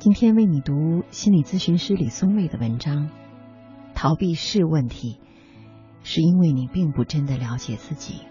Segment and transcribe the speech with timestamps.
[0.00, 3.10] 今天为你读心理咨询师李松蔚的文章。
[3.94, 5.20] 逃避是问题，
[6.02, 8.22] 是因为你并不真的了解自己。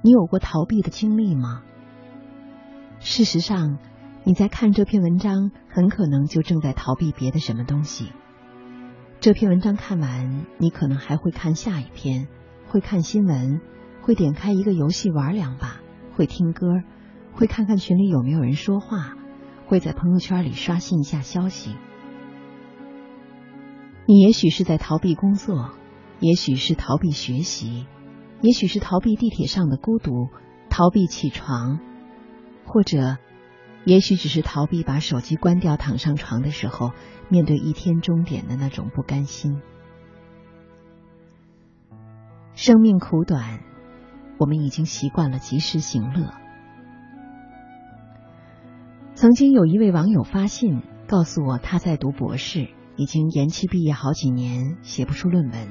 [0.00, 1.62] 你有过逃避的经历吗？
[3.00, 3.76] 事实上，
[4.24, 8.12] 你在看这篇文章，很可能就正在逃避别的什么东西。
[9.20, 12.28] 这篇文章看完，你可能还会看下一篇，
[12.66, 13.60] 会看新闻，
[14.00, 15.82] 会点开一个游戏玩两把，
[16.16, 16.82] 会听歌，
[17.34, 19.16] 会看看群里有没有人说话，
[19.66, 21.76] 会在朋友圈里刷新一下消息。
[24.06, 25.70] 你也许是在逃避工作，
[26.20, 27.86] 也许是逃避学习，
[28.40, 30.28] 也许是逃避地铁上的孤独，
[30.70, 31.80] 逃避起床，
[32.64, 33.16] 或者。
[33.84, 36.92] 也许只是逃避把手机关掉，躺上床的时候，
[37.28, 39.60] 面对一天终点的那种不甘心。
[42.54, 43.64] 生命苦短，
[44.38, 46.32] 我们已经习惯了及时行乐。
[49.22, 55.68] 曾经有一位网友发信告诉我，他在读博士，已经延期毕业好几年，写不出论文。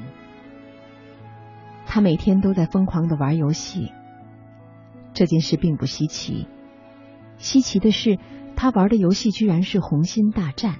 [1.86, 3.92] 他每天都在疯狂的玩游戏，
[5.14, 6.48] 这件事并不稀奇。
[7.40, 8.20] 稀奇的是，
[8.56, 10.76] 他玩的游戏居然是《红心大战》。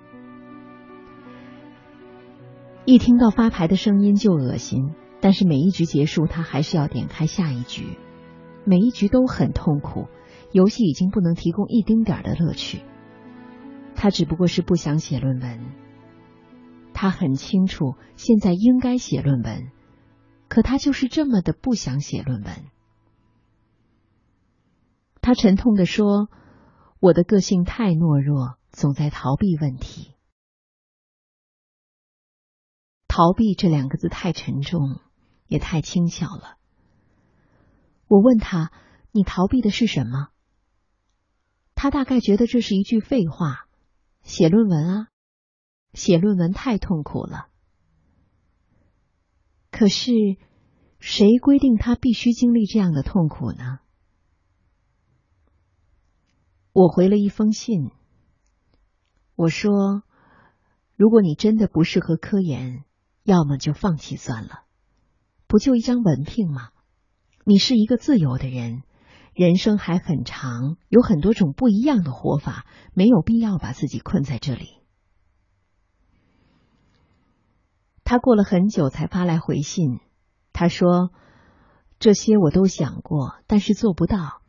[2.86, 7.98] 一听到发牌的声音就恶心，但是每一局结束，他还是要点开下一局。
[8.64, 10.08] 每一局都很痛苦，
[10.52, 12.82] 游戏已经不能提供一丁点的乐趣。
[13.96, 15.72] 他只不过是不想写论文。
[16.94, 19.72] 他很清楚现在应该写论文，
[20.48, 22.66] 可他就是这么的不想写论文。
[25.22, 26.30] 他沉痛的说。
[27.04, 30.14] 我的个性太懦弱，总在逃避问题。
[33.08, 35.00] 逃避这两个字太沉重，
[35.48, 36.60] 也太轻巧了。
[38.06, 38.72] 我问他
[39.12, 40.28] ：“你逃避的是什么？”
[41.82, 43.66] 他大概觉得这是一句废话。
[44.22, 45.08] 写论文啊，
[45.94, 47.48] 写论文太痛苦了。
[49.72, 50.12] 可是，
[51.00, 53.80] 谁规定他必须经历这样的痛苦呢？
[56.72, 57.90] 我回了一封信，
[59.34, 60.04] 我说
[60.96, 62.84] ：“如果你真的不适合科研，
[63.24, 64.66] 要么就放弃算了。
[65.48, 66.70] 不就一张文凭吗？
[67.44, 68.84] 你是一个自由的人，
[69.34, 74.80] 人生还很长，有很多种不一样的活法，没有必要把自己困在这里。”
[78.04, 80.02] 他过了很久才发来回信，
[80.52, 81.12] 他说
[81.98, 84.42] ：“这些我都想过，但是做不到。”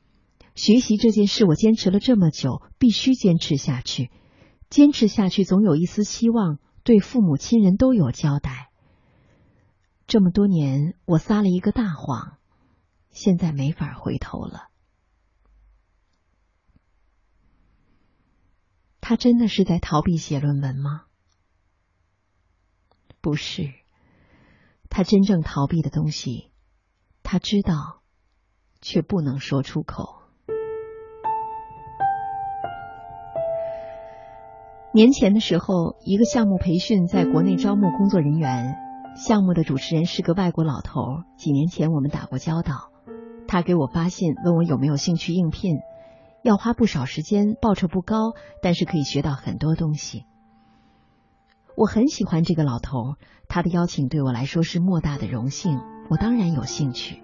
[0.57, 4.11] 学习这件事，我坚持了这么久，必须坚持下去。
[4.69, 8.71] 坚持下去，总有一丝希望，对父母亲人都有交代。
[10.07, 12.37] 这么多年，我撒了一个大谎，
[13.11, 14.72] 现在没法回头了。
[19.05, 21.03] 他真的是在逃避写论文吗？
[23.21, 23.69] 不是，
[24.89, 26.53] 他真正逃避的东西，
[27.25, 28.01] 他知道，
[28.81, 30.23] 却不能说出口。
[34.95, 38.77] 年前的时候，一个项目培训在国内招募工作人员，
[39.17, 41.25] 项目的主持人是个外国老头。
[41.37, 42.93] 几年前我们打过交道，
[43.49, 45.79] 他给我发信问我有没有兴趣应聘，
[46.43, 50.25] 要花不少时间，报酬不高，但是可以学到很多东西。
[51.77, 53.15] 我很喜欢这个老头，
[53.49, 55.79] 他的邀请对我来说是莫大的荣幸，
[56.11, 57.23] 我当然有兴趣。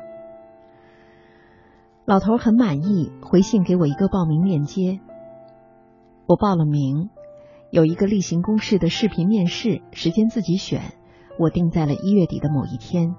[2.04, 5.00] 老头很满意，回信给我一个报名链接，
[6.26, 7.10] 我报了名。
[7.70, 10.94] 有一个例行公事的视频面试，时间自己选，
[11.38, 13.14] 我定在了一月底的某一天。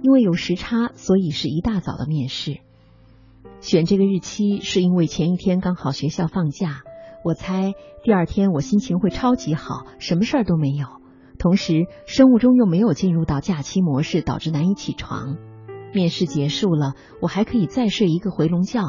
[0.00, 2.60] 因为有时差，所以是一大早的面试。
[3.60, 6.82] 选这个日期是因为前一天刚好学校放假，
[7.24, 10.86] 我猜第二天我心情会超级好，什么事儿都没有。
[11.38, 15.36] 同时，生物钟又没有进入到假期模式，导致难以起床。
[15.94, 18.82] 面试结束了，我还可以再睡一个回笼觉。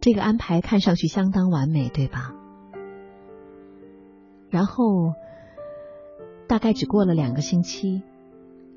[0.00, 2.32] 这个安排看上去相当完美，对吧？
[4.50, 4.84] 然后，
[6.46, 8.02] 大概只过了两个星期，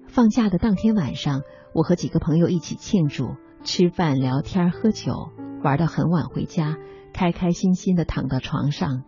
[0.07, 1.41] 放假的当天晚上，
[1.73, 5.31] 我和几个朋友一起庆祝，吃饭、聊天、喝酒，
[5.63, 6.77] 玩到很晚回家，
[7.13, 9.03] 开开心心的躺到床上，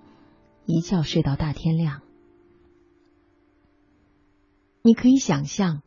[0.66, 2.02] 一觉睡到大天亮。
[4.84, 5.82] 你可以想象，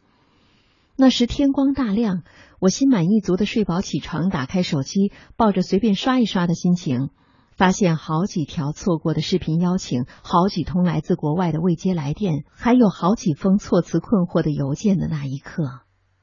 [0.96, 2.22] 那时天光大亮，
[2.60, 7.10] 我心满意足的睡饱起床，打开手机，抱着随便刷一刷的心情。
[7.56, 15.62] 发现好几条错过的视频邀请，好几通来自国外的未接来电，还有好几封措辞困惑的邮件的那一刻，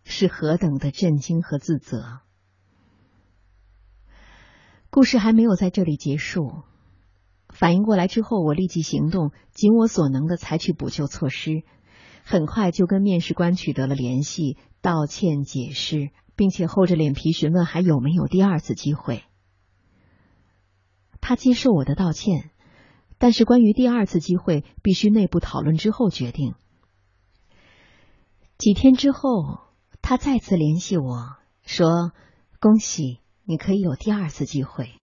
[0.03, 2.19] 是何等的震惊和自责。
[4.91, 6.63] 故事还没有在这里结束。
[7.47, 11.63] 反应过来之后，我立即行动，尽我所能的采取补救措施。
[12.25, 19.23] 很快就跟面试官取得了联系，道歉解释，并且厚着脸皮询问还有没有第二次机会。
[21.21, 22.51] 他接受我的道歉，
[23.17, 26.55] 但是关于第二次机会，必须内部讨论之后决定。
[28.57, 29.61] 几天之后，
[30.01, 32.11] 他再次联系我说
[32.59, 33.20] ：“恭喜，
[33.51, 34.95] 你可以有第二次机会。”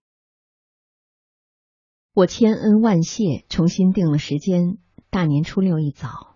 [2.13, 4.79] 我千恩万谢，重新定了时间，
[5.09, 6.35] 大年初六一早。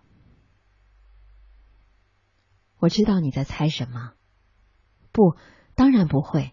[2.78, 4.12] 我知道你在猜什么，
[5.10, 5.34] 不，
[5.74, 6.52] 当然不会。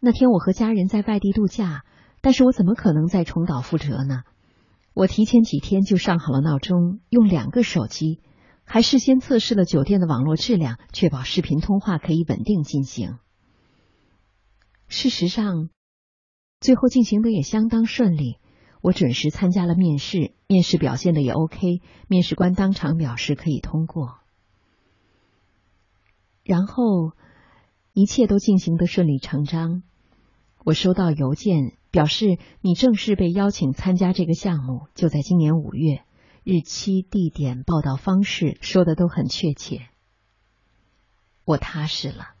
[0.00, 1.84] 那天我和家人在外地度假，
[2.22, 4.22] 但是我怎么可能再重蹈覆辙呢？
[4.94, 8.20] 我提前几天就上好了闹钟，用两个手机。
[8.64, 13.18] 还事先测试了酒店的网络质量，确保视频通话可以稳定进行。
[14.92, 15.70] 事实上，
[16.60, 18.36] 最后进行的也相当顺利。
[18.82, 24.18] 我准时参加了面试，面试表现的也 OK，面试官当场表示可以通过。
[26.44, 27.12] 然后
[27.94, 29.82] 一切都进行的顺理成章。
[30.62, 36.04] 我收到邮件，表示你正式被邀请参加这个项目，就在今年五月。
[36.44, 39.88] 日期、地点、报道方式说的都很确切，
[41.46, 42.34] 我踏实了。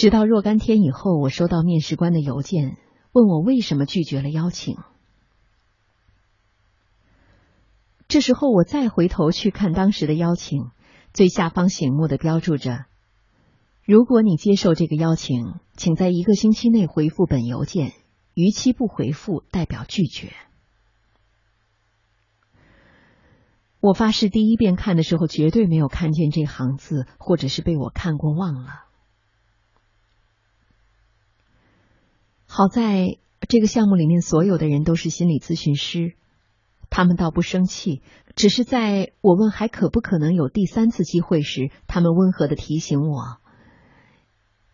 [0.00, 2.78] 直到若干天以后，我收到面试官的邮件，
[3.12, 4.78] 问我为什么拒绝了邀请。
[8.08, 10.70] 这时候，我再回头去看当时的邀请，
[11.12, 12.86] 最下方醒目的标注着
[13.84, 17.92] ：“如果你接受这个邀请，请在一个星期内回复本邮件，
[18.32, 20.32] 逾期不回复代表拒绝。”
[23.80, 28.86] 我发誓，第一遍看的时候绝对没有看见这行字，或者是被我看过忘了。
[32.52, 33.16] 好在
[33.48, 36.16] 这个项目里面所有的人都是心理咨询师，
[36.90, 38.02] 他们倒不生气，
[38.34, 43.38] 只是在我问还可不可能有第三次机会时，他们温和的提醒我：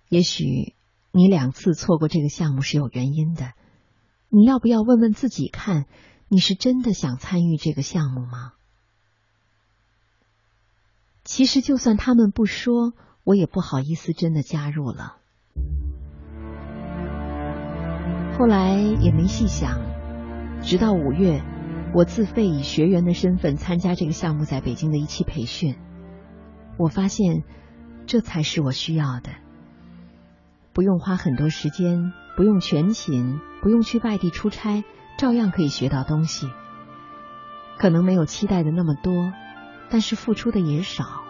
[0.08, 0.74] 也许
[1.12, 3.52] 你两次错过这个项目是有原因的，
[4.30, 5.84] 你要不要问问自己看，
[6.28, 8.54] 你是真的想参与这个项目吗？
[11.24, 15.18] 其实，就算他们不说，我也不好意思真的加入了。
[18.38, 19.80] 后来也没细想，
[20.60, 21.42] 直到五月，
[21.94, 25.74] 我自费以学员的身份参加这个项目在北京的一期培训，
[26.76, 27.44] 我发现
[28.04, 29.30] 这才是我需要的，
[30.74, 34.84] 不用花很多时间，不用全勤，不用去外地出差，
[35.16, 36.50] 照样可以学到东西。
[37.78, 39.32] 可能没有期待的那么多。
[39.88, 41.22] 但是付出的也少。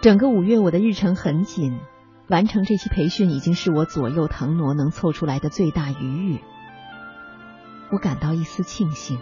[0.00, 1.78] 整个五月，我的日程很紧，
[2.28, 6.40] 完成这期培训已经是我左右腾挪能凑出来的最大余裕。
[7.92, 9.18] 我感到一丝庆幸。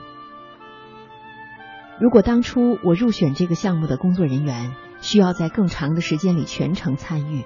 [2.00, 7.44] 如果当初我入选这个项目的工作人员需要在更长的时间里全程参与，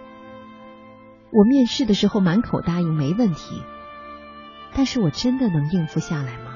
[1.31, 3.63] 我面试的时候满口答应没问题，
[4.75, 6.55] 但是我真的能应付下来吗？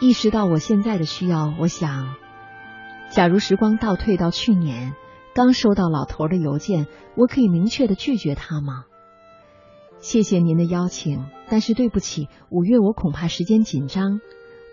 [0.00, 2.14] 意识到我现在的需要，我想，
[3.10, 4.94] 假如时光倒退到去年，
[5.34, 6.86] 刚收到老头的邮件，
[7.16, 8.84] 我可以明确的拒绝他吗？
[9.98, 14.20] 谢谢您的邀请，但是对不起，五月我恐怕时间紧张，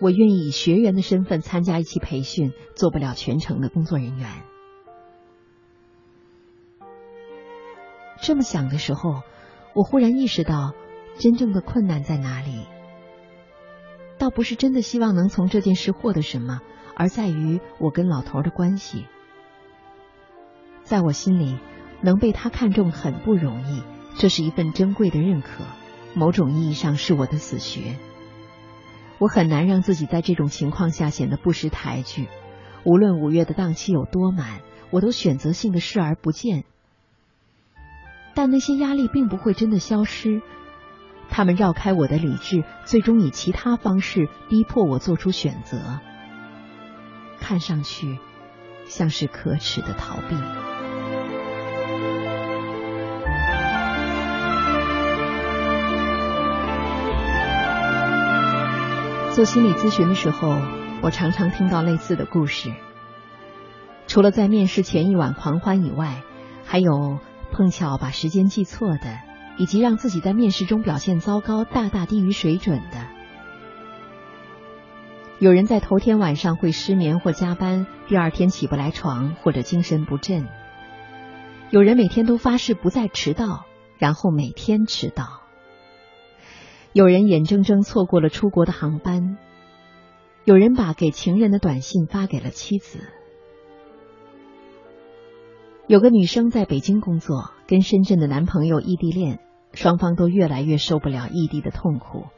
[0.00, 4.28] 我愿意以学员的身份参加一期培训，做不了全程的工作人员。
[8.20, 9.22] 这么想的时候，
[9.74, 10.74] 我忽然意识到，
[11.18, 12.66] 真正的困难在哪里？
[14.18, 16.60] 倒不是真的希望能从这件事获得什么，
[16.96, 19.06] 而在于我跟老头的关系。
[20.82, 21.58] 在我心里，
[22.00, 23.82] 能被他看中很不容易，
[24.16, 25.64] 这是一份珍贵的认可，
[26.14, 27.96] 某种意义上是我的死穴。
[29.18, 32.28] 我很难让自己在这种情况下显得不识抬举。
[32.84, 34.60] 无论五月的档期有多满，
[34.90, 36.64] 我都选择性的视而不见。
[38.34, 40.40] 但那些压力并不会真的消失。
[41.28, 45.98] 他们绕开我的理智，最终以其他方式逼迫我做出选择，
[47.40, 48.18] 看上去
[48.86, 50.36] 像是可耻的逃避。
[59.34, 60.56] 做心理咨询的时候，
[61.02, 62.72] 我常常听到类似的故事。
[64.06, 66.22] 除了在面试前一晚狂欢以外，
[66.64, 67.18] 还有
[67.52, 69.26] 碰巧把时间记错的。
[69.58, 73.05] 以及让自己在面试中表现糟糕、大大低于水准的。
[75.38, 80.48] 有人在头天晚上会失眠或加班，第二天起不来床或者精神不振。
[81.70, 83.66] 有人每天都发誓不再迟到，
[83.98, 85.42] 然后每天迟到。
[86.94, 89.36] 有人眼睁睁错过了出国的航班，
[90.44, 93.00] 有人把给情人的短信发给了妻子。
[95.86, 99.40] 有个女生在北京工作，跟深圳的男朋友异地恋，
[99.74, 102.28] 双方都越来越受不了异地的痛苦。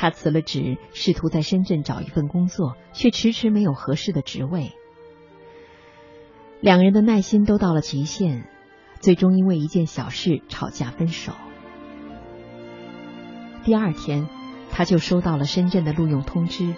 [0.00, 4.70] 她辞了职，试图在深圳找一份工作，却迟迟没有合适的职位。
[6.60, 8.48] 两个人的耐心都到了极限，
[9.00, 11.32] 最终因为一件小事吵架分手。
[13.64, 14.28] 第二天，
[14.70, 16.74] 她就收到了深圳的录用通知。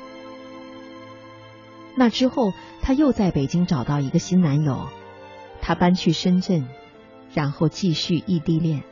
[1.95, 4.89] 那之后，她又在北京找到一个新男友，
[5.61, 6.67] 她搬去深圳，
[7.35, 8.83] 然后继续异地恋。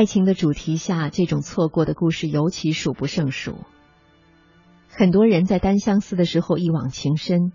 [0.00, 3.58] 爱情的主题下，这种错过的故事尤其数不胜数。
[4.88, 7.52] 很多人在单相思的时候一往情深，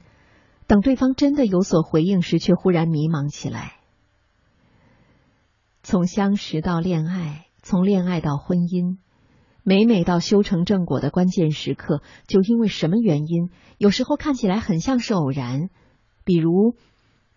[0.67, 3.77] 等对方真的有所回应时，却忽然迷茫起来。
[5.81, 8.97] 从相识到恋爱，从恋爱到婚姻，
[9.63, 13.49] 每每到修成正果的关键时刻，就因为什么原因，
[13.79, 15.71] 有时候看起来很像是偶然，
[16.23, 16.75] 比如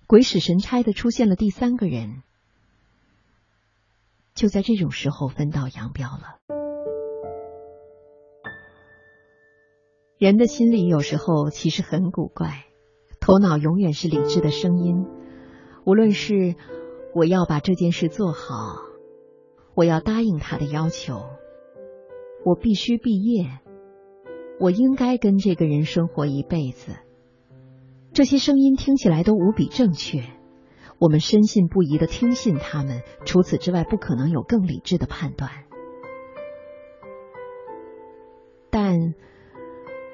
[0.07, 2.23] 鬼使神差的出现了第三个人，
[4.39, 6.39] 就在这种时候分道扬镳了。
[10.17, 12.65] 人的心里有时候其实很古怪，
[13.21, 15.07] 头脑永远是理智的声音，
[15.85, 16.55] 无论是。
[17.15, 18.77] 我要把这件事做好，
[19.75, 21.23] 我要答应他的要求，
[22.45, 23.49] 我必须毕业，
[24.61, 26.93] 我应该跟这个人生活一辈子。
[28.13, 30.23] 这些声音听起来都无比正确，
[30.99, 33.03] 我们深信不疑的听信他们。
[33.25, 35.51] 除此之外，不可能有更理智的判断。
[38.71, 39.15] 但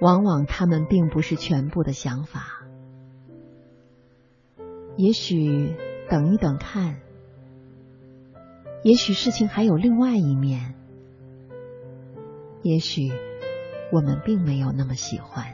[0.00, 2.66] 往往他们并不是全部的想法，
[4.96, 5.76] 也许。
[6.06, 7.00] 等一等看，
[8.82, 10.74] 也许事情还有另外一面，
[12.62, 13.10] 也许
[13.90, 15.46] 我们并没有那么喜欢。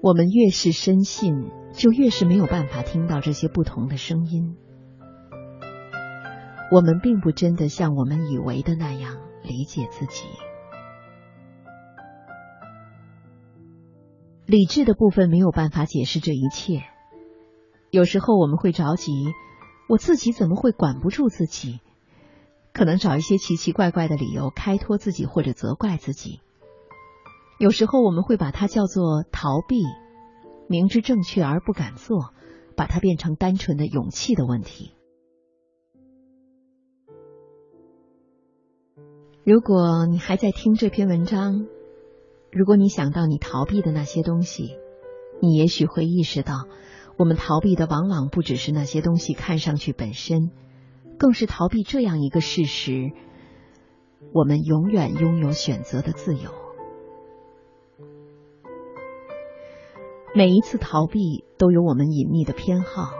[0.00, 4.56] 我们越是深信，就越是没有办法听到这些不同的声音。
[6.70, 10.24] 我们并不真的像我们以为的那样理解自己。
[14.46, 16.82] 理智的部分没有办法解释这一切。
[17.90, 19.12] 有时候我们会着急，
[19.88, 21.80] 我自己怎么会管不住自己？
[22.72, 26.40] 可能找一些奇奇怪怪的理由开脱自己或者责怪自己。
[27.58, 29.82] 有时候我们会把它叫做逃避，
[30.68, 32.32] 明知正确而不敢做，
[32.76, 34.94] 把它变成单纯的勇气的问题。
[39.44, 41.66] 如果你还在听这篇文章，
[42.52, 44.76] 如果你想到你逃避的那些东西，
[45.40, 46.66] 你也许会意识到。
[47.18, 50.50] 我们逃避的往往不只是那些东西看上去本身，
[51.18, 53.12] 更是逃避这样一个事实：
[54.32, 56.50] 我们永远拥有选择的自由。
[60.34, 63.10] 每一次逃避都有我们隐秘的偏好，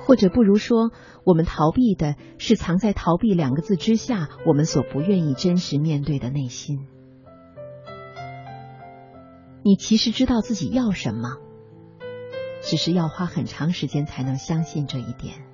[0.00, 0.90] 或者不如说，
[1.24, 6.86] 我们逃避的是藏在“逃避”两个字之下，我们所不愿意真实面对的内心。
[9.62, 11.36] 你其实知道自己要什么。
[12.62, 15.44] 只是要花很长时间才能相信这一点。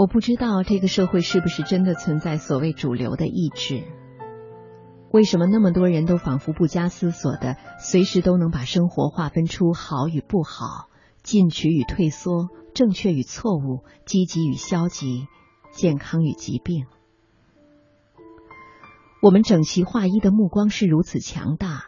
[0.00, 3.84] 我不知道这个社会是不是真的存在所谓主流的意志？
[5.10, 10.88] 为什么那么多人都仿佛不加思索的，随时都能把生活划分出好与不好、
[11.22, 15.26] 进取与退缩、正确与错误、积极与消极、
[15.70, 16.86] 健康与疾病？
[19.20, 21.84] 我们整齐划一的目光是如此强大，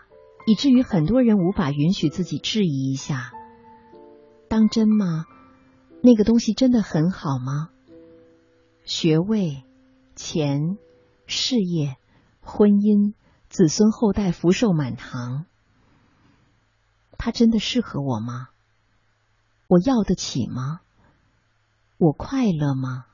[0.46, 3.32] 以至于很多人无法允许自己质疑一下：
[4.50, 5.24] 当真吗？
[6.02, 7.70] 那个东西真的很好吗？
[8.84, 9.64] 学位、
[10.14, 10.78] 钱、
[11.26, 11.96] 事业、
[12.40, 13.14] 婚姻、
[13.48, 15.46] 子孙后代福寿满堂，
[17.18, 18.48] 它真的适合我吗？
[19.68, 20.80] 我要得起吗？
[21.98, 23.06] 我快乐吗？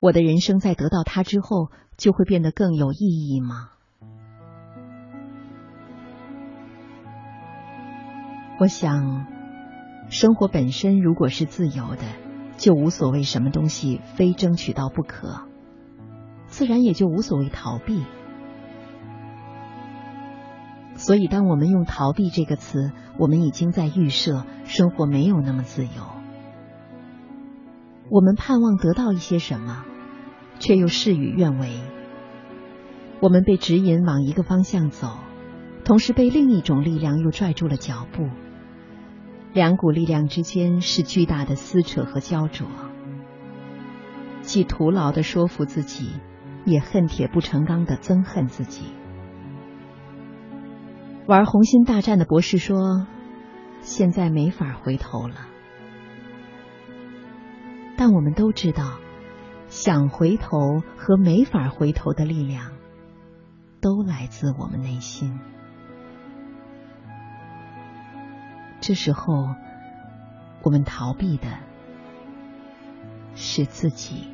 [0.00, 1.70] 我的人生在得到它之后。
[1.98, 3.70] 就会变得更有意义吗？
[8.58, 9.26] 我想，
[10.08, 12.02] 生活本身如果是自由的，
[12.62, 15.48] 就无所谓什么东西非争取到不可，
[16.46, 18.04] 自然也就无所谓逃避。
[20.94, 25.90] 所以，当我们用“逃避”这个词，我们已经在预设生活没有那么自由。
[28.08, 29.84] 我们盼望得到一些什么，
[30.60, 31.80] 却又事与愿违。
[33.20, 35.18] 我们被指引往一个方向走，
[35.84, 38.28] 同时被另一种力量又拽住了脚步。
[39.52, 42.66] 两股力量之间是巨大的撕扯和焦灼，
[44.40, 46.14] 既徒劳的说服自己，
[46.64, 48.86] 也恨铁不成钢的憎恨自己。
[51.26, 53.06] 玩红心大战的博士说
[53.82, 55.48] ：“现在没法回头了。”
[57.96, 58.98] 但我们都知道，
[59.68, 62.72] 想回头和没法回头的力量，
[63.82, 65.38] 都来自我们内心。
[68.82, 69.54] 这时候，
[70.62, 71.46] 我们逃避的
[73.36, 74.31] 是自己。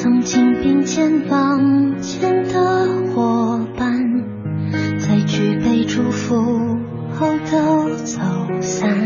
[0.00, 4.00] 曾经并肩往前的伙伴，
[5.00, 6.36] 在举杯祝福
[7.10, 8.20] 后都走
[8.60, 8.96] 散。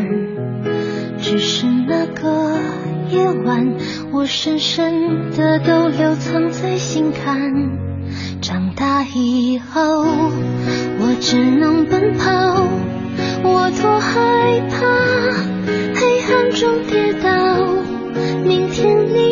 [1.18, 2.58] 只是那个。
[3.08, 3.74] 夜晚，
[4.12, 7.52] 我深深的都留藏在心坎。
[8.42, 12.66] 长大以后，我只能奔跑，
[13.42, 14.76] 我多害怕
[15.94, 17.30] 黑暗中跌倒。
[18.44, 19.31] 明天你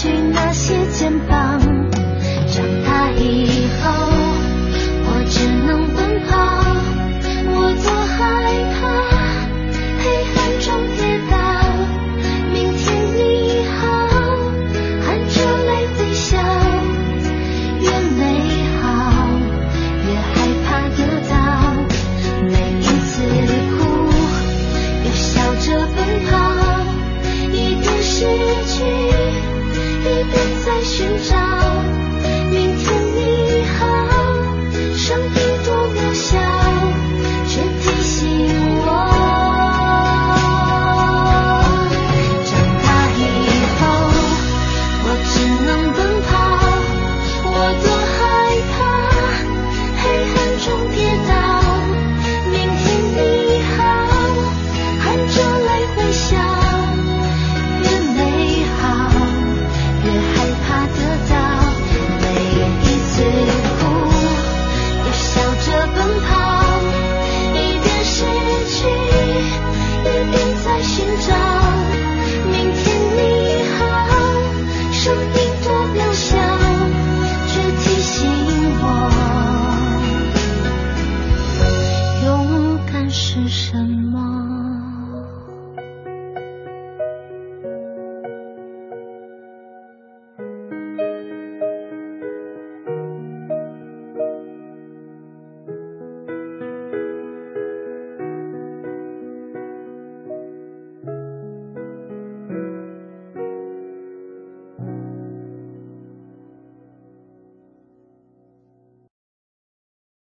[0.00, 0.77] 去那些